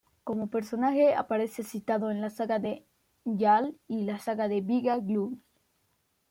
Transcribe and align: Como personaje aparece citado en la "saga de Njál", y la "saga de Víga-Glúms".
Como 0.23 0.49
personaje 0.49 1.13
aparece 1.13 1.61
citado 1.61 2.09
en 2.09 2.21
la 2.21 2.31
"saga 2.31 2.57
de 2.57 2.87
Njál", 3.23 3.77
y 3.87 4.03
la 4.05 4.17
"saga 4.17 4.47
de 4.47 4.59
Víga-Glúms". 4.61 5.37